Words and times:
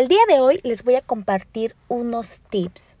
El 0.00 0.08
día 0.08 0.22
de 0.28 0.40
hoy 0.40 0.60
les 0.62 0.82
voy 0.82 0.94
a 0.94 1.02
compartir 1.02 1.76
unos 1.88 2.40
tips 2.48 2.96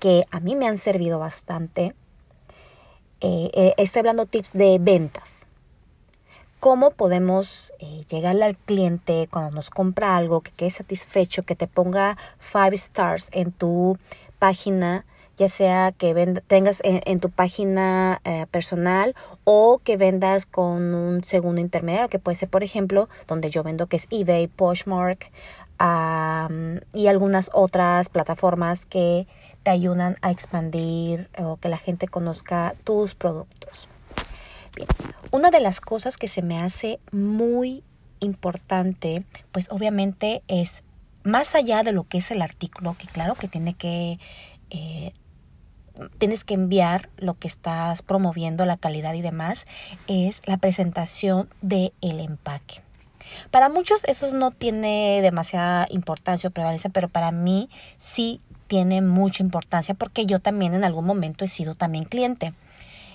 que 0.00 0.24
a 0.32 0.40
mí 0.40 0.56
me 0.56 0.66
han 0.66 0.78
servido 0.78 1.20
bastante. 1.20 1.94
Eh, 3.20 3.52
eh, 3.54 3.72
estoy 3.76 4.00
hablando 4.00 4.26
tips 4.26 4.52
de 4.52 4.78
ventas. 4.80 5.46
Cómo 6.58 6.90
podemos 6.90 7.72
eh, 7.78 8.00
llegarle 8.08 8.46
al 8.46 8.56
cliente 8.56 9.28
cuando 9.30 9.52
nos 9.52 9.70
compra 9.70 10.16
algo, 10.16 10.40
que 10.40 10.50
quede 10.50 10.70
satisfecho, 10.70 11.44
que 11.44 11.54
te 11.54 11.68
ponga 11.68 12.18
five 12.40 12.74
stars 12.74 13.28
en 13.30 13.52
tu 13.52 13.96
página 14.40 15.06
ya 15.36 15.48
sea 15.48 15.92
que 15.92 16.14
tengas 16.46 16.80
en, 16.82 17.20
tu 17.20 17.30
página 17.30 18.20
eh, 18.24 18.46
personal 18.50 19.14
o 19.44 19.80
que 19.84 19.96
vendas 19.96 20.46
con 20.46 20.94
un 20.94 21.24
segundo 21.24 21.60
intermediario, 21.60 22.08
que 22.08 22.18
puede 22.18 22.36
ser, 22.36 22.48
por 22.48 22.62
ejemplo, 22.62 23.08
donde 23.26 23.50
yo 23.50 23.62
vendo, 23.62 23.86
que 23.86 23.96
es 23.96 24.06
eBay, 24.10 24.46
Poshmark 24.48 25.30
y 26.94 27.06
algunas 27.06 27.50
otras 27.52 28.08
plataformas 28.08 28.86
que 28.86 29.26
te 29.62 29.70
ayudan 29.70 30.16
a 30.22 30.30
expandir 30.30 31.28
o 31.38 31.56
que 31.56 31.68
la 31.68 31.76
gente 31.76 32.08
conozca 32.08 32.74
tus 32.84 33.14
productos. 33.14 33.88
Bien, 34.74 34.88
una 35.32 35.50
de 35.50 35.60
las 35.60 35.80
cosas 35.80 36.16
que 36.16 36.28
se 36.28 36.40
me 36.40 36.58
hace 36.62 36.98
muy 37.12 37.82
importante, 38.20 39.24
pues 39.52 39.68
obviamente 39.70 40.42
es 40.48 40.84
más 41.24 41.54
allá 41.54 41.82
de 41.82 41.92
lo 41.92 42.04
que 42.04 42.18
es 42.18 42.30
el 42.30 42.40
artículo, 42.40 42.96
que 42.98 43.06
claro 43.06 43.34
que 43.34 43.48
tiene 43.48 43.74
que 43.74 44.18
eh, 44.70 45.12
tienes 46.18 46.44
que 46.44 46.54
enviar 46.54 47.08
lo 47.16 47.34
que 47.34 47.48
estás 47.48 48.02
promoviendo, 48.02 48.66
la 48.66 48.76
calidad 48.76 49.14
y 49.14 49.22
demás, 49.22 49.66
es 50.06 50.42
la 50.46 50.56
presentación 50.58 51.48
del 51.62 51.92
el 52.00 52.20
empaque. 52.20 52.82
Para 53.50 53.68
muchos 53.68 54.04
eso 54.04 54.32
no 54.34 54.50
tiene 54.50 55.20
demasiada 55.22 55.86
importancia 55.90 56.48
o 56.48 56.52
prevalencia, 56.52 56.90
pero 56.90 57.08
para 57.08 57.32
mí 57.32 57.68
sí 57.98 58.40
tiene 58.66 59.00
mucha 59.00 59.42
importancia 59.42 59.94
porque 59.94 60.26
yo 60.26 60.38
también 60.38 60.74
en 60.74 60.84
algún 60.84 61.04
momento 61.04 61.44
he 61.44 61.48
sido 61.48 61.74
también 61.74 62.04
cliente. 62.04 62.52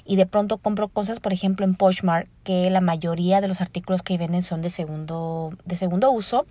Y 0.03 0.16
de 0.16 0.25
pronto 0.25 0.57
compro 0.57 0.88
cosas, 0.88 1.19
por 1.19 1.31
ejemplo, 1.31 1.63
en 1.63 1.75
Poshmark, 1.75 2.27
que 2.43 2.69
la 2.71 2.81
mayoría 2.81 3.39
de 3.39 3.47
los 3.47 3.61
artículos 3.61 4.01
que 4.01 4.17
venden 4.17 4.41
son 4.41 4.61
de 4.61 4.71
segundo, 4.71 5.51
de 5.63 5.77
segundo 5.77 6.11
uso 6.11 6.45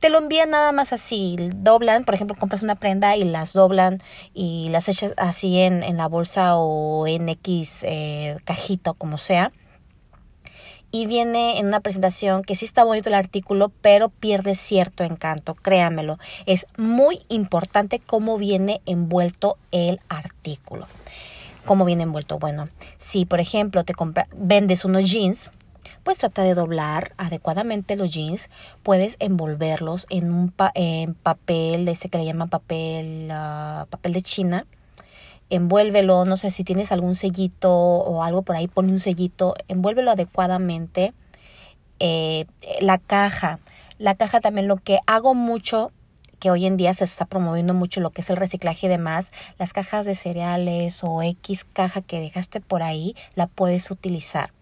te 0.00 0.10
lo 0.10 0.18
envían 0.18 0.50
nada 0.50 0.72
más 0.72 0.92
así, 0.92 1.36
doblan, 1.56 2.04
por 2.04 2.14
ejemplo, 2.14 2.36
compras 2.38 2.62
una 2.62 2.74
prenda 2.74 3.16
y 3.16 3.24
las 3.24 3.52
doblan 3.52 4.02
y 4.34 4.68
las 4.70 4.88
echas 4.88 5.14
así 5.16 5.58
en, 5.58 5.82
en 5.82 5.96
la 5.96 6.06
bolsa 6.06 6.56
o 6.56 7.06
en 7.06 7.28
X 7.28 7.78
eh, 7.82 8.36
cajita 8.44 8.92
como 8.92 9.18
sea. 9.18 9.52
Y 10.92 11.06
viene 11.06 11.58
en 11.58 11.66
una 11.66 11.80
presentación 11.80 12.42
que 12.42 12.54
sí 12.54 12.64
está 12.64 12.84
bonito 12.84 13.08
el 13.08 13.14
artículo, 13.14 13.70
pero 13.80 14.08
pierde 14.08 14.54
cierto 14.54 15.02
encanto, 15.02 15.54
créanmelo. 15.54 16.18
Es 16.46 16.66
muy 16.76 17.20
importante 17.28 17.98
cómo 17.98 18.38
viene 18.38 18.80
envuelto 18.86 19.58
el 19.72 20.00
artículo. 20.08 20.86
¿Cómo 21.64 21.84
viene 21.84 22.04
envuelto? 22.04 22.38
Bueno, 22.38 22.68
si 22.98 23.24
por 23.24 23.40
ejemplo 23.40 23.84
te 23.84 23.92
compra, 23.92 24.28
vendes 24.32 24.84
unos 24.84 25.10
jeans, 25.10 25.50
pues 26.02 26.18
trata 26.18 26.42
de 26.42 26.54
doblar 26.54 27.12
adecuadamente 27.16 27.96
los 27.96 28.12
jeans. 28.12 28.48
Puedes 28.82 29.16
envolverlos 29.18 30.06
en 30.10 30.32
un 30.32 30.52
en 30.74 31.14
papel, 31.14 31.88
ese 31.88 32.08
que 32.08 32.18
le 32.18 32.24
llaman 32.24 32.48
papel, 32.48 33.30
uh, 33.30 33.86
papel 33.86 34.12
de 34.12 34.22
China. 34.22 34.66
Envuélvelo, 35.48 36.24
no 36.24 36.36
sé 36.36 36.50
si 36.50 36.64
tienes 36.64 36.90
algún 36.90 37.14
sellito 37.14 37.72
o 37.72 38.22
algo 38.22 38.42
por 38.42 38.56
ahí, 38.56 38.66
pone 38.66 38.90
un 38.90 38.98
sellito, 38.98 39.54
envuélvelo 39.68 40.10
adecuadamente. 40.10 41.14
Eh, 41.98 42.46
la 42.80 42.98
caja, 42.98 43.58
la 43.98 44.14
caja 44.16 44.40
también 44.40 44.68
lo 44.68 44.76
que 44.76 44.98
hago 45.06 45.34
mucho 45.34 45.92
que 46.38 46.50
hoy 46.50 46.66
en 46.66 46.76
día 46.76 46.92
se 46.94 47.04
está 47.04 47.24
promoviendo 47.24 47.74
mucho 47.74 48.00
lo 48.00 48.10
que 48.10 48.20
es 48.20 48.30
el 48.30 48.36
reciclaje 48.36 48.86
y 48.86 48.90
demás, 48.90 49.32
las 49.58 49.72
cajas 49.72 50.04
de 50.04 50.14
cereales 50.14 51.02
o 51.02 51.22
X 51.22 51.64
caja 51.72 52.02
que 52.02 52.20
dejaste 52.20 52.60
por 52.60 52.82
ahí, 52.82 53.14
la 53.34 53.46
puedes 53.46 53.90
utilizar. 53.90 54.52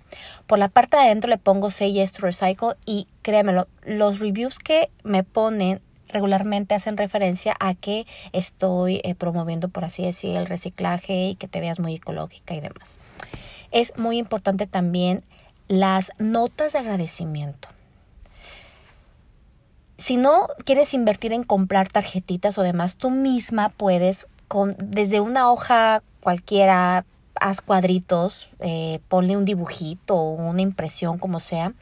Por 0.46 0.58
la 0.58 0.68
parte 0.68 0.96
de 0.96 1.04
adentro 1.04 1.30
le 1.30 1.38
pongo 1.38 1.70
Say 1.70 1.92
Yes 1.92 2.12
to 2.12 2.22
Recycle 2.22 2.74
y 2.84 3.06
créemelo, 3.22 3.68
los 3.82 4.18
reviews 4.18 4.58
que 4.58 4.90
me 5.02 5.24
ponen 5.24 5.80
regularmente 6.08 6.74
hacen 6.74 6.96
referencia 6.96 7.56
a 7.60 7.74
que 7.74 8.06
estoy 8.32 9.00
eh, 9.04 9.14
promoviendo, 9.14 9.68
por 9.68 9.84
así 9.84 10.04
decir, 10.04 10.36
el 10.36 10.46
reciclaje 10.46 11.28
y 11.28 11.34
que 11.34 11.48
te 11.48 11.60
veas 11.60 11.80
muy 11.80 11.94
ecológica 11.96 12.54
y 12.54 12.60
demás. 12.60 12.98
Es 13.72 13.96
muy 13.98 14.18
importante 14.18 14.66
también 14.66 15.24
las 15.68 16.12
notas 16.18 16.72
de 16.72 16.78
agradecimiento. 16.78 17.68
Si 19.98 20.16
no 20.16 20.48
quieres 20.64 20.94
invertir 20.94 21.32
en 21.32 21.44
comprar 21.44 21.88
tarjetitas 21.88 22.58
o 22.58 22.62
demás, 22.62 22.96
tú 22.96 23.10
misma 23.10 23.70
puedes, 23.70 24.26
con, 24.48 24.76
desde 24.78 25.20
una 25.20 25.50
hoja 25.50 26.02
cualquiera, 26.20 27.04
haz 27.40 27.60
cuadritos, 27.60 28.48
eh, 28.60 29.00
ponle 29.08 29.36
un 29.36 29.44
dibujito 29.44 30.16
o 30.16 30.32
una 30.32 30.62
impresión, 30.62 31.18
como 31.18 31.40
sea, 31.40 31.72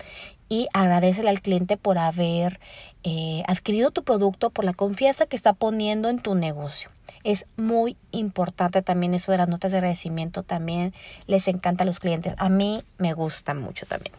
y 0.48 0.68
agradecele 0.72 1.30
al 1.30 1.40
cliente 1.40 1.76
por 1.76 1.98
haber 1.98 2.60
eh, 3.04 3.42
adquirido 3.46 3.90
tu 3.90 4.04
producto, 4.04 4.50
por 4.50 4.64
la 4.64 4.74
confianza 4.74 5.26
que 5.26 5.36
está 5.36 5.52
poniendo 5.52 6.08
en 6.08 6.18
tu 6.18 6.34
negocio. 6.34 6.90
Es 7.24 7.46
muy 7.56 7.96
importante 8.10 8.82
también 8.82 9.14
eso 9.14 9.32
de 9.32 9.38
las 9.38 9.48
notas 9.48 9.70
de 9.70 9.78
agradecimiento, 9.78 10.42
también 10.42 10.92
les 11.26 11.48
encanta 11.48 11.84
a 11.84 11.86
los 11.86 12.00
clientes. 12.00 12.34
A 12.38 12.48
mí 12.48 12.82
me 12.98 13.14
gusta 13.14 13.54
mucho 13.54 13.86
también. 13.86 14.14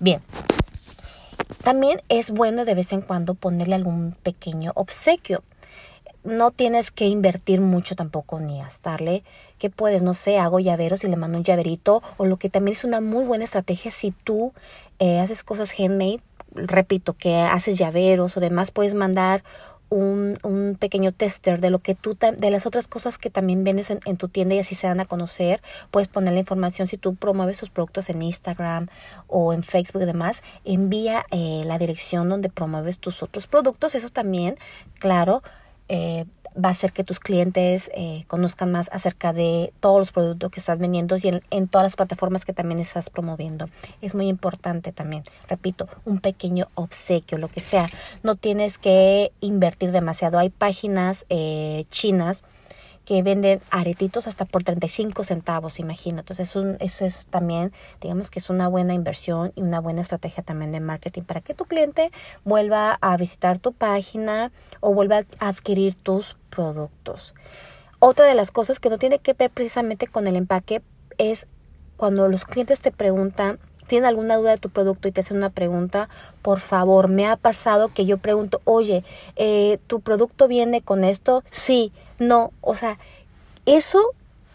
Bien, 0.00 0.20
también 1.62 2.02
es 2.08 2.30
bueno 2.30 2.64
de 2.64 2.74
vez 2.74 2.92
en 2.92 3.02
cuando 3.02 3.34
ponerle 3.34 3.74
algún 3.74 4.16
pequeño 4.22 4.72
obsequio 4.74 5.42
no 6.24 6.50
tienes 6.50 6.90
que 6.90 7.06
invertir 7.06 7.60
mucho 7.60 7.96
tampoco 7.96 8.40
ni 8.40 8.58
gastarle. 8.58 9.24
Que 9.58 9.70
puedes, 9.70 10.02
no 10.02 10.14
sé, 10.14 10.38
hago 10.38 10.60
llaveros 10.60 11.04
y 11.04 11.08
le 11.08 11.16
mando 11.16 11.38
un 11.38 11.44
llaverito. 11.44 12.02
O 12.16 12.26
lo 12.26 12.36
que 12.36 12.50
también 12.50 12.76
es 12.76 12.84
una 12.84 13.00
muy 13.00 13.24
buena 13.24 13.44
estrategia 13.44 13.90
si 13.90 14.10
tú 14.10 14.52
eh, 14.98 15.20
haces 15.20 15.42
cosas 15.42 15.72
handmade. 15.78 16.20
Repito, 16.52 17.12
que 17.14 17.36
haces 17.36 17.78
llaveros 17.78 18.36
o 18.36 18.40
demás, 18.40 18.72
puedes 18.72 18.94
mandar 18.94 19.44
un, 19.90 20.38
un, 20.44 20.76
pequeño 20.78 21.12
tester 21.12 21.60
de 21.60 21.68
lo 21.68 21.80
que 21.80 21.94
tú, 21.94 22.16
de 22.16 22.50
las 22.50 22.64
otras 22.64 22.88
cosas 22.88 23.18
que 23.18 23.28
también 23.28 23.64
vendes 23.64 23.90
en, 23.90 24.16
tu 24.16 24.28
tienda 24.28 24.54
y 24.54 24.60
así 24.60 24.74
se 24.74 24.86
dan 24.86 25.00
a 25.00 25.04
conocer. 25.04 25.60
Puedes 25.90 26.08
poner 26.08 26.32
la 26.32 26.38
información 26.38 26.86
si 26.86 26.96
tú 26.96 27.16
promueves 27.16 27.58
tus 27.58 27.70
productos 27.70 28.08
en 28.08 28.22
Instagram 28.22 28.88
o 29.26 29.52
en 29.52 29.62
Facebook 29.62 30.02
y 30.02 30.06
demás. 30.06 30.42
Envía 30.64 31.26
eh, 31.32 31.64
la 31.66 31.76
dirección 31.76 32.28
donde 32.28 32.48
promueves 32.48 32.98
tus 32.98 33.22
otros 33.22 33.48
productos. 33.48 33.96
Eso 33.96 34.08
también, 34.08 34.56
claro, 35.00 35.42
eh, 35.90 36.24
va 36.56 36.68
a 36.68 36.72
hacer 36.72 36.92
que 36.92 37.04
tus 37.04 37.20
clientes 37.20 37.90
eh, 37.94 38.24
conozcan 38.28 38.70
más 38.70 38.88
acerca 38.92 39.32
de 39.32 39.72
todos 39.80 39.98
los 39.98 40.12
productos 40.12 40.50
que 40.50 40.60
estás 40.60 40.78
vendiendo 40.78 41.16
y 41.20 41.28
en, 41.28 41.42
en, 41.50 41.68
todas 41.68 41.84
las 41.84 41.96
plataformas 41.96 42.44
que 42.44 42.52
también 42.52 42.78
estás 42.80 43.10
promoviendo. 43.10 43.68
Es 44.00 44.14
muy 44.14 44.28
importante 44.28 44.92
también, 44.92 45.24
repito, 45.48 45.88
un 46.04 46.20
pequeño 46.20 46.68
obsequio, 46.74 47.38
lo 47.38 47.48
que 47.48 47.60
sea. 47.60 47.88
No 48.22 48.36
tienes 48.36 48.78
que 48.78 49.32
invertir 49.40 49.90
demasiado. 49.90 50.38
Hay 50.38 50.50
páginas 50.50 51.26
eh, 51.28 51.84
chinas 51.90 52.44
que 53.04 53.22
venden 53.22 53.60
aretitos 53.70 54.26
hasta 54.26 54.44
por 54.44 54.62
35 54.62 55.24
centavos, 55.24 55.80
imagínate. 55.80 56.32
Entonces, 56.32 56.54
eso 56.80 57.04
es 57.04 57.26
también, 57.26 57.72
digamos 58.00 58.30
que 58.30 58.38
es 58.38 58.50
una 58.50 58.68
buena 58.68 58.94
inversión 58.94 59.52
y 59.56 59.62
una 59.62 59.80
buena 59.80 60.02
estrategia 60.02 60.42
también 60.42 60.70
de 60.70 60.80
marketing 60.80 61.22
para 61.22 61.40
que 61.40 61.54
tu 61.54 61.64
cliente 61.64 62.12
vuelva 62.44 62.98
a 63.00 63.16
visitar 63.16 63.58
tu 63.58 63.72
página 63.72 64.52
o 64.80 64.94
vuelva 64.94 65.24
a 65.38 65.48
adquirir 65.48 65.94
tus 65.94 66.36
productos. 66.50 67.34
Otra 67.98 68.26
de 68.26 68.34
las 68.34 68.50
cosas 68.50 68.78
que 68.78 68.90
no 68.90 68.98
tiene 68.98 69.18
que 69.18 69.34
ver 69.34 69.50
precisamente 69.50 70.06
con 70.06 70.26
el 70.26 70.36
empaque 70.36 70.82
es 71.18 71.46
cuando 71.96 72.28
los 72.28 72.44
clientes 72.44 72.80
te 72.80 72.92
preguntan 72.92 73.58
tienen 73.90 74.06
alguna 74.06 74.36
duda 74.36 74.52
de 74.52 74.58
tu 74.58 74.70
producto 74.70 75.08
y 75.08 75.10
te 75.10 75.20
hacen 75.20 75.38
una 75.38 75.50
pregunta, 75.50 76.08
por 76.42 76.60
favor, 76.60 77.08
me 77.08 77.26
ha 77.26 77.34
pasado 77.34 77.88
que 77.88 78.06
yo 78.06 78.18
pregunto, 78.18 78.60
oye, 78.62 79.02
eh, 79.34 79.78
¿tu 79.88 79.98
producto 79.98 80.46
viene 80.46 80.80
con 80.80 81.02
esto? 81.02 81.42
Sí, 81.50 81.92
no, 82.20 82.52
o 82.60 82.76
sea, 82.76 83.00
eso, 83.66 83.98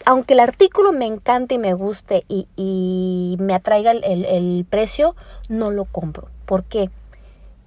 aunque 0.06 0.36
el 0.36 0.40
artículo 0.40 0.94
me 0.94 1.06
encante 1.06 1.56
y 1.56 1.58
me 1.58 1.74
guste 1.74 2.24
y, 2.30 2.48
y 2.56 3.36
me 3.42 3.54
atraiga 3.54 3.92
el, 3.92 4.24
el, 4.24 4.66
precio, 4.70 5.18
no 5.50 5.70
lo 5.70 5.84
compro. 5.84 6.30
¿Por 6.46 6.64
qué? 6.64 6.90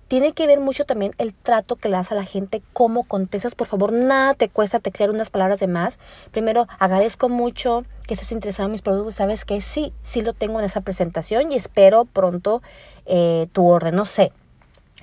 Tiene 0.08 0.32
que 0.32 0.46
ver 0.46 0.58
mucho 0.58 0.86
también 0.86 1.14
el 1.18 1.34
trato 1.34 1.76
que 1.76 1.88
le 1.88 1.96
das 1.96 2.10
a 2.10 2.14
la 2.14 2.24
gente, 2.24 2.62
cómo 2.72 3.04
contestas. 3.04 3.54
Por 3.54 3.66
favor, 3.66 3.92
nada 3.92 4.32
te 4.32 4.48
cuesta 4.48 4.80
teclear 4.80 5.10
unas 5.10 5.28
palabras 5.28 5.60
de 5.60 5.66
más. 5.66 5.98
Primero, 6.30 6.66
agradezco 6.78 7.28
mucho 7.28 7.84
que 8.06 8.14
estés 8.14 8.32
interesado 8.32 8.66
en 8.66 8.72
mis 8.72 8.82
productos. 8.82 9.16
Sabes 9.16 9.44
que 9.44 9.60
sí, 9.60 9.92
sí 10.02 10.22
lo 10.22 10.32
tengo 10.32 10.58
en 10.58 10.64
esa 10.64 10.80
presentación 10.80 11.52
y 11.52 11.56
espero 11.56 12.06
pronto 12.06 12.62
eh, 13.04 13.48
tu 13.52 13.66
orden. 13.66 13.94
No 13.94 14.06
sé, 14.06 14.32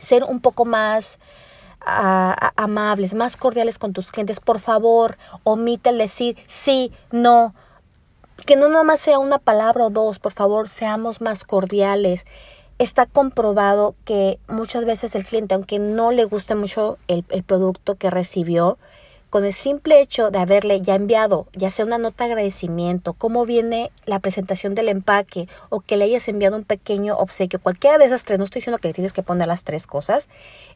ser 0.01 0.23
un 0.23 0.39
poco 0.41 0.65
más 0.65 1.19
amables, 1.87 3.13
más 3.13 3.37
cordiales 3.37 3.77
con 3.77 3.93
tus 3.93 4.11
clientes. 4.11 4.39
Por 4.39 4.59
favor, 4.59 5.19
omite 5.43 5.91
el 5.91 5.99
decir 5.99 6.35
sí, 6.47 6.91
no. 7.11 7.53
Que 8.47 8.55
no 8.55 8.67
nada 8.69 8.83
más 8.83 8.99
sea 8.99 9.19
una 9.19 9.37
palabra 9.37 9.85
o 9.85 9.89
dos, 9.91 10.17
por 10.17 10.33
favor, 10.33 10.67
seamos 10.67 11.21
más 11.21 11.43
cordiales. 11.43 12.25
Está 12.79 13.05
comprobado 13.05 13.95
que 14.05 14.39
muchas 14.47 14.85
veces 14.85 15.15
el 15.15 15.25
cliente, 15.25 15.55
aunque 15.55 15.79
no 15.79 16.11
le 16.11 16.25
guste 16.25 16.55
mucho 16.55 16.97
el, 17.07 17.23
el, 17.29 17.43
producto 17.43 17.95
que 17.95 18.09
recibió, 18.09 18.77
con 19.29 19.43
el 19.43 19.53
simple 19.53 19.99
hecho 19.99 20.31
de 20.31 20.39
haberle 20.39 20.79
ya 20.81 20.95
enviado, 20.95 21.47
ya 21.53 21.69
sea 21.69 21.83
una 21.83 21.97
nota 21.97 22.23
de 22.23 22.31
agradecimiento, 22.31 23.13
cómo 23.13 23.45
viene 23.45 23.91
la 24.05 24.19
presentación 24.19 24.75
del 24.75 24.87
empaque 24.87 25.49
o 25.69 25.81
que 25.81 25.97
le 25.97 26.05
hayas 26.05 26.27
enviado 26.27 26.55
un 26.55 26.63
pequeño 26.63 27.17
obsequio, 27.17 27.59
cualquiera 27.59 27.97
de 27.97 28.05
esas 28.05 28.23
tres, 28.23 28.39
no 28.39 28.45
estoy 28.45 28.59
diciendo 28.61 28.77
que 28.77 28.87
le 28.87 28.93
tienes 28.93 29.11
que 29.13 29.23
poner 29.23 29.47
las 29.47 29.63
tres 29.63 29.87
cosas, 29.87 30.29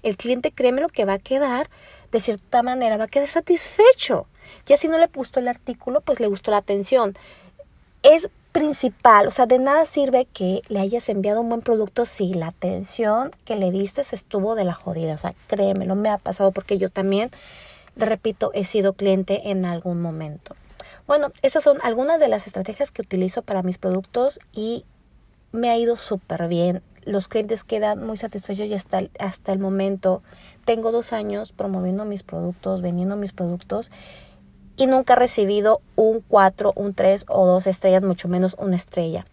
el 0.04 0.18
cliente 0.18 0.52
créeme 0.52 0.82
lo 0.82 0.90
que 0.90 1.06
va 1.06 1.14
a 1.14 1.20
quedar, 1.20 1.70
de 2.12 2.20
cierta 2.20 2.64
manera, 2.64 2.98
va 2.98 3.06
a 3.06 3.08
quedar 3.08 3.30
satisfecho. 3.30 4.26
Ya 4.66 4.78
si 4.78 4.88
no 4.88 4.98
le 4.98 5.08
gustó 5.08 5.40
el 5.40 5.48
artículo, 5.48 6.02
pues 6.02 6.20
le 6.20 6.28
gustó 6.28 6.52
la 6.52 6.58
atención. 6.58 7.16
Es 8.04 8.30
principal, 8.52 9.28
o 9.28 9.32
sea, 9.32 9.46
de 9.46 9.60
nada 9.60 9.86
sirve 9.86 10.26
que 10.26 10.62
le 10.70 10.80
hayas 10.80 11.08
enviado 11.10 11.42
un 11.42 11.50
buen 11.50 11.62
producto 11.62 12.06
si 12.06 12.34
la 12.34 12.48
atención 12.48 13.32
que 13.46 13.56
le 13.56 13.72
diste 13.72 14.02
estuvo 14.02 14.56
de 14.56 14.64
la 14.64 14.74
jodida. 14.74 15.14
O 15.14 15.18
sea, 15.18 15.36
créeme, 15.48 15.86
no 15.86 15.96
me 15.96 16.10
ha 16.10 16.18
pasado 16.18 16.52
porque 16.52 16.78
yo 16.78 16.90
también, 16.90 17.30
repito, 17.96 18.52
he 18.54 18.64
sido 18.64 18.94
cliente 18.94 19.52
en 19.52 19.66
algún 19.66 20.02
momento. 20.02 20.56
Bueno, 21.08 21.32
esas 21.42 21.64
son 21.64 21.78
algunas 21.84 22.20
de 22.20 22.28
las 22.28 22.48
estrategias 22.48 22.92
que 22.92 23.02
utilizo 23.02 23.42
para 23.42 23.64
mis 23.64 23.78
productos 23.78 24.40
y 24.54 24.86
me 25.52 25.70
ha 25.70 25.78
ido 25.78 25.98
súper 25.98 26.48
bien. 26.48 26.82
Los 27.06 27.28
clientes 27.28 27.64
quedan 27.64 28.06
muy 28.06 28.18
satisfechos 28.18 28.70
y 28.70 28.74
hasta, 28.74 29.04
hasta 29.20 29.52
el 29.52 29.60
momento 29.60 30.22
tengo 30.66 30.92
dos 30.92 31.14
años 31.14 31.52
promoviendo 31.52 32.06
mis 32.06 32.24
productos, 32.24 32.82
vendiendo 32.82 33.16
mis 33.16 33.32
productos 33.32 33.90
y 34.80 34.88
nunca 34.88 35.14
he 35.14 35.18
recibido 35.18 35.82
un 35.98 36.22
4, 36.26 36.72
un 36.74 36.94
3 36.94 37.26
o 37.28 37.46
dos 37.46 37.68
estrellas, 37.68 38.02
mucho 38.02 38.30
menos 38.30 38.56
una 38.58 38.78
estrella. 38.78 39.26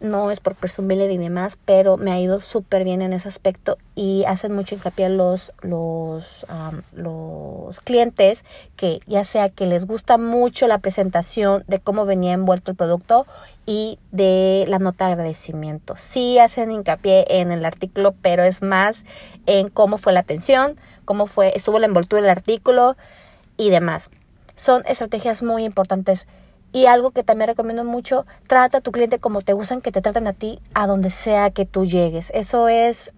No 0.00 0.30
es 0.30 0.40
por 0.40 0.54
presumirle 0.54 1.08
ni 1.08 1.16
demás, 1.16 1.58
pero 1.64 1.96
me 1.96 2.12
ha 2.12 2.20
ido 2.20 2.40
súper 2.40 2.84
bien 2.84 3.00
en 3.00 3.14
ese 3.14 3.26
aspecto 3.26 3.78
y 3.94 4.24
hacen 4.28 4.54
mucho 4.54 4.74
hincapié 4.74 5.08
los, 5.08 5.54
los, 5.62 6.44
los 6.92 7.80
clientes 7.80 8.44
que 8.76 9.00
ya 9.06 9.24
sea 9.24 9.48
que 9.48 9.64
les 9.64 9.86
gusta 9.86 10.18
mucho 10.18 10.68
la 10.68 10.80
presentación 10.80 11.64
de 11.66 11.80
cómo 11.80 12.04
venía 12.04 12.34
envuelto 12.34 12.72
el 12.72 12.76
producto 12.76 13.26
y 13.64 13.98
de 14.12 14.66
la 14.68 14.78
nota 14.78 15.06
de 15.06 15.12
agradecimiento. 15.12 15.96
Sí 15.96 16.38
hacen 16.38 16.70
hincapié 16.70 17.24
en 17.40 17.50
el 17.50 17.64
artículo, 17.64 18.14
pero 18.20 18.42
es 18.42 18.60
más 18.60 19.06
en 19.46 19.70
cómo 19.70 19.96
fue 19.96 20.12
la 20.12 20.20
atención, 20.20 20.76
cómo 21.06 21.26
fue, 21.26 21.56
estuvo 21.56 21.78
la 21.78 21.86
envoltura 21.86 22.20
del 22.20 22.30
artículo 22.30 22.98
y 23.56 23.70
demás 23.70 24.10
son 24.56 24.82
estrategias 24.86 25.42
muy 25.42 25.64
importantes. 25.64 26.26
Y 26.72 26.86
algo 26.86 27.12
que 27.12 27.22
también 27.22 27.48
recomiendo 27.48 27.84
mucho, 27.84 28.26
trata 28.48 28.78
a 28.78 28.80
tu 28.80 28.90
cliente 28.90 29.20
como 29.20 29.40
te 29.40 29.52
gustan 29.52 29.80
que 29.80 29.92
te 29.92 30.02
traten 30.02 30.26
a 30.26 30.32
ti 30.32 30.58
a 30.74 30.86
donde 30.86 31.10
sea 31.10 31.50
que 31.50 31.64
tú 31.64 31.86
llegues. 31.86 32.30
Eso 32.34 32.68
es, 32.68 33.12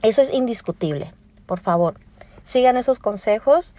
eso 0.00 0.22
es 0.22 0.32
indiscutible. 0.32 1.12
Por 1.46 1.60
favor, 1.60 1.94
sigan 2.42 2.76
esos 2.76 2.98
consejos 2.98 3.74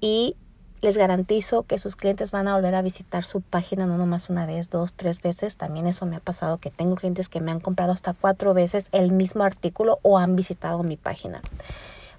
y 0.00 0.36
les 0.82 0.98
garantizo 0.98 1.62
que 1.62 1.78
sus 1.78 1.96
clientes 1.96 2.30
van 2.30 2.46
a 2.46 2.54
volver 2.54 2.74
a 2.74 2.82
visitar 2.82 3.24
su 3.24 3.40
página 3.40 3.86
no 3.86 3.96
nomás 3.96 4.28
una 4.28 4.44
vez, 4.44 4.68
dos, 4.68 4.92
tres 4.92 5.22
veces. 5.22 5.56
También 5.56 5.86
eso 5.86 6.04
me 6.04 6.16
ha 6.16 6.20
pasado 6.20 6.58
que 6.58 6.70
tengo 6.70 6.94
clientes 6.94 7.30
que 7.30 7.40
me 7.40 7.50
han 7.50 7.60
comprado 7.60 7.92
hasta 7.92 8.12
cuatro 8.12 8.52
veces 8.52 8.86
el 8.92 9.10
mismo 9.10 9.44
artículo 9.44 9.98
o 10.02 10.18
han 10.18 10.36
visitado 10.36 10.82
mi 10.82 10.98
página. 10.98 11.40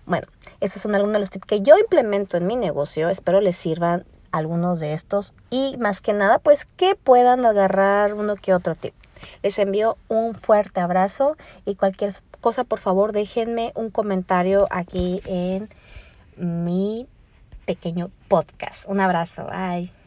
Bueno, 0.06 0.28
esos 0.60 0.82
son 0.82 0.96
algunos 0.96 1.14
de 1.14 1.20
los 1.20 1.30
tips 1.30 1.48
que 1.48 1.62
yo 1.62 1.78
implemento 1.78 2.38
en 2.38 2.48
mi 2.48 2.56
negocio. 2.56 3.10
Espero 3.10 3.42
les 3.42 3.56
sirvan 3.56 4.06
algunos 4.32 4.80
de 4.80 4.94
estos 4.94 5.34
y 5.50 5.78
más 5.78 6.02
que 6.02 6.14
nada, 6.14 6.40
pues 6.40 6.66
que 6.66 6.96
puedan 6.96 7.46
agarrar 7.46 8.14
uno 8.14 8.36
que 8.36 8.54
otro 8.54 8.76
tip. 8.76 8.94
Les 9.42 9.58
envío 9.60 9.98
un 10.08 10.36
fuerte 10.36 10.82
abrazo 10.82 11.38
y 11.66 11.76
cualquier 11.76 12.12
cosa, 12.42 12.64
por 12.64 12.80
favor, 12.80 13.14
déjenme 13.14 13.72
un 13.76 13.90
comentario 13.90 14.68
aquí 14.70 15.22
en 15.26 15.70
mi 16.38 17.08
pequeño 17.66 18.12
podcast. 18.28 18.86
Un 18.88 19.00
abrazo. 19.00 19.46
Bye. 19.46 20.05